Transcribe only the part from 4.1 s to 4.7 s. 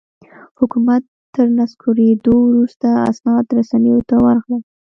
ورغلل.